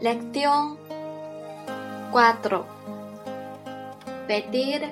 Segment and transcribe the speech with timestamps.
[0.00, 0.76] Lección
[2.12, 2.64] 4.
[4.28, 4.90] Pedir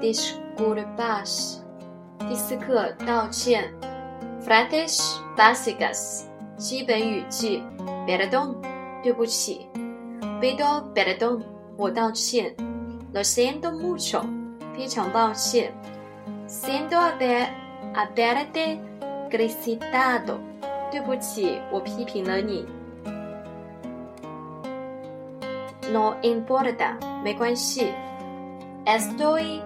[0.00, 1.60] disculpas.
[2.18, 3.72] 第四课道歉。
[4.44, 6.24] Frases básicas
[6.56, 7.62] 基本语句。
[8.06, 8.56] Perdón
[9.02, 9.66] 对不起。
[10.40, 11.42] Pido perdón
[11.76, 12.54] 我道歉。
[13.12, 14.22] Lo siento mucho
[14.76, 15.72] 非常抱歉。
[16.46, 17.48] Siento haber
[17.94, 18.78] haberte
[19.30, 20.38] criticado
[20.90, 22.66] 对不起，我批评了你。
[25.92, 27.92] No importa，没关系。
[28.84, 29.62] Estoy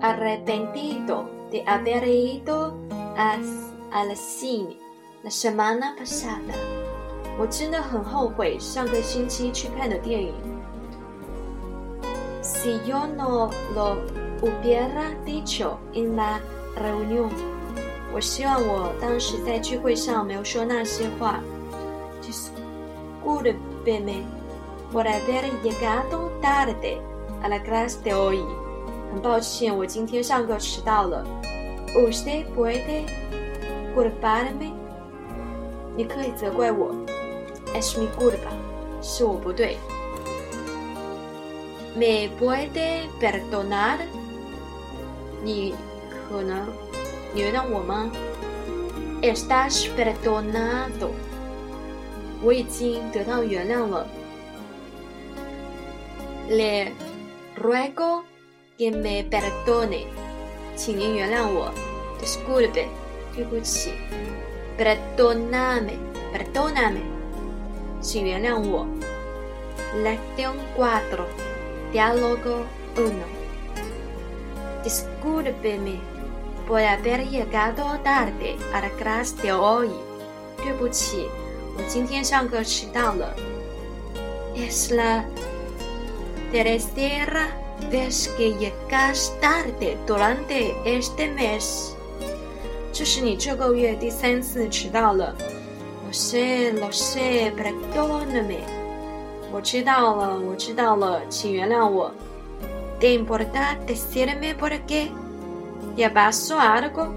[0.00, 2.74] arrepentido de haber ido
[3.16, 4.76] al cine
[5.22, 6.54] la semana pasada。
[7.38, 10.34] 我真的很后悔上个星期去看的电影。
[12.42, 13.96] Si yo no lo
[14.40, 16.40] hubiera dicho en la
[16.76, 17.30] reunión，
[18.12, 21.40] 我希望我当时在聚会上没有说那些话。
[22.22, 23.54] Disculpe。
[24.91, 27.01] Por haber llegado tarde
[27.41, 28.39] a la clase de hoy。
[29.11, 31.25] 很抱歉，我今天上课迟到了。
[31.95, 33.05] Usted puede
[33.95, 34.73] culparme？
[35.95, 36.93] 你可以责怪我。
[37.73, 38.51] Es mi culpa，
[39.01, 39.77] 是我不对。
[41.95, 43.99] Me puede perdonar？
[45.43, 45.73] 你
[46.29, 46.67] 可能
[47.33, 48.11] 你原谅我吗
[49.21, 51.11] ？Estás perdonado？
[52.43, 54.05] 我已经得到原谅了。
[56.48, 56.92] Le
[57.56, 58.24] ruego
[58.76, 60.06] que me perdone，
[60.76, 61.72] 请您原谅我。
[62.20, 62.88] Disculpe，
[63.34, 63.94] 对不起。
[64.78, 67.02] Perdóname，perdóname，
[68.00, 68.86] 请原谅我。
[70.02, 71.26] Lección cuatro,
[71.92, 72.64] diálogo
[72.96, 73.26] uno.
[74.82, 76.00] Discúlpeme
[76.66, 79.90] por haber llegado tarde a la clase de hoy。
[80.56, 81.28] 对不起，
[81.76, 83.34] 我今天上课迟到了。
[84.54, 85.24] Es la
[86.52, 87.48] tercera
[87.90, 91.92] vez que llegas tarde durante este mes。
[92.92, 95.34] 这是你这个月第三次迟到了。
[96.06, 98.64] Lo sé, lo sé, perdóname。
[99.52, 102.12] 我知道了，我知道了，请原谅我。¿
[103.00, 105.08] Te importa decirme por qué?
[105.96, 107.08] ¿Ya pasó algo?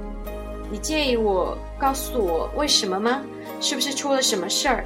[0.72, 3.22] 你介意我告诉我为什么吗？
[3.60, 4.86] 是不是出了什么事儿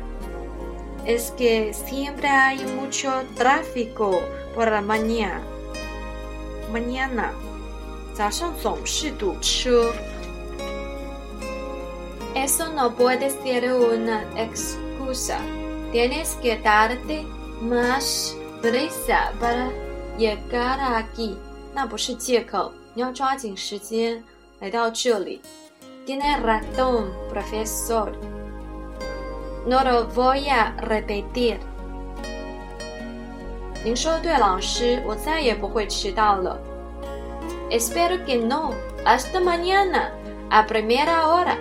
[1.06, 4.22] ？Es que siempre hay mucho tráfico
[4.56, 5.41] por la mañana.
[6.72, 7.31] Mañana，
[8.13, 9.94] 早上总是堵车。
[12.35, 15.40] Eso no puede ser una excusa.
[15.91, 17.25] Tienes que darte
[17.62, 19.72] más prisa para
[20.18, 21.38] llegar aquí.
[21.74, 24.24] 那不是借口，你要抓紧时间
[24.59, 25.41] 来到这里。
[26.06, 28.12] Tiene razón, profesor.
[29.66, 31.58] No lo voy a repetir.
[33.84, 36.59] 您说的对，老师，我再也不会迟到了。
[37.69, 38.74] Espero que no.
[39.06, 40.12] Hasta mañana
[40.50, 41.58] a primera hora.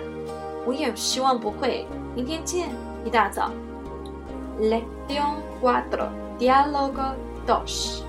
[0.65, 1.85] 我也希望不会。
[2.15, 2.69] 明天见，
[3.05, 3.51] 一大早。
[4.59, 6.09] Lección cuatro.
[6.39, 7.13] Diálogo
[7.45, 8.03] dos.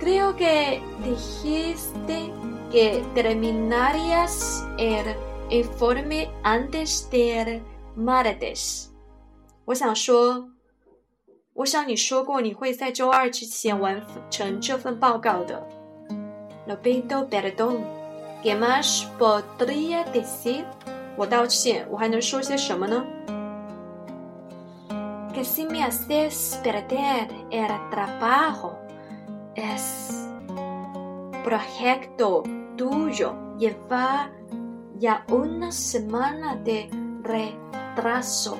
[0.00, 2.32] Creo que dijiste
[2.70, 5.16] que terminarías el
[5.50, 7.62] informe antes del
[7.96, 8.91] martes.
[9.66, 10.50] 我想说。
[11.54, 14.00] 我想你说过你会在周二之前完
[14.30, 15.66] 成这份报告的。
[16.68, 17.80] Lo pido perdón.
[18.44, 20.64] ¿Qué más podría decir?
[21.16, 23.04] 我道歉，我还能说些什么呢？
[25.34, 28.76] Que si me haces perder el trabajo,
[29.56, 30.28] es
[31.42, 32.44] proyecto
[32.76, 34.30] tuyo lleva
[35.00, 36.88] ya una semana de
[37.24, 38.58] retraso.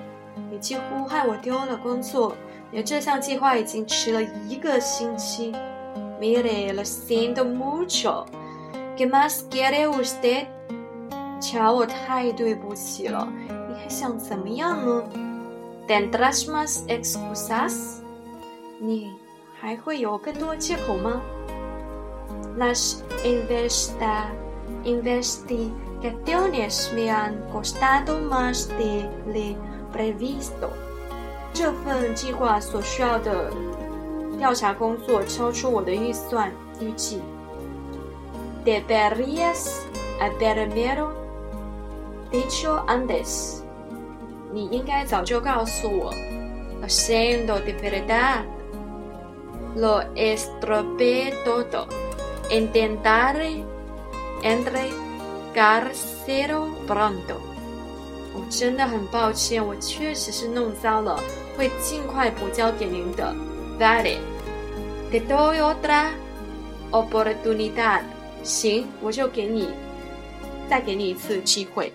[0.53, 2.35] 你几乎害我丢了工作。
[2.71, 5.55] 你这项计划已经迟了一个星期。
[6.21, 8.27] Mire, lo siento mucho.
[8.97, 10.47] ¿Qué más quiere usted?
[11.41, 13.27] 瞧，我太对不起了。
[13.49, 18.01] 你还想怎么样呢？¿Tendrás más excusas?
[18.81, 19.13] 你
[19.61, 21.23] 还会有更多借口吗？
[22.59, 24.27] Las investa
[24.85, 29.57] investigaciones me han costado más de lo
[29.94, 30.70] previsto.
[31.54, 33.52] 这份计划所需要的
[34.40, 37.22] 调查工作超出我的预算预计。
[38.66, 39.84] Deberías
[40.20, 40.98] haberme
[42.32, 43.62] dicho antes。
[44.52, 46.12] 你应该早就告诉我。
[46.82, 48.44] Haciendo de verdad
[49.76, 51.88] lo estropeé todo.
[52.50, 53.64] Intentaré
[54.42, 57.53] entregárselo pronto.
[58.34, 61.20] 我真的很抱歉，我确实是弄糟了，
[61.56, 63.34] 会尽快补交给您的。
[63.80, 64.18] Vale,
[65.12, 66.10] te doy otra
[66.92, 68.02] oportunidad。
[68.44, 69.70] 行，我就给你
[70.70, 71.94] 再给你一次机会。